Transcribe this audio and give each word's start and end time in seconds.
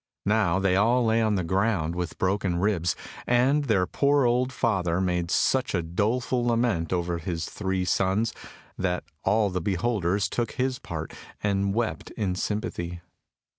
Now 0.25 0.57
they 0.57 0.75
all 0.75 1.05
lay 1.05 1.21
on 1.21 1.35
the 1.35 1.43
ground 1.43 1.93
with 1.95 2.17
broken 2.17 2.57
ribs, 2.59 2.95
and 3.27 3.65
their 3.65 3.85
poor 3.85 4.25
old 4.25 4.51
father 4.51 4.99
made 4.99 5.29
such 5.29 5.75
a 5.75 5.83
doleful 5.83 6.43
lament 6.43 6.91
over 6.91 7.19
his 7.19 7.45
three 7.45 7.85
sons 7.85 8.33
that 8.79 9.03
all 9.23 9.51
the 9.51 9.61
beholders 9.61 10.27
took 10.27 10.53
his 10.53 10.79
part 10.79 11.13
and 11.43 11.75
wept 11.75 12.09
in 12.17 12.33
sympathy. 12.33 13.01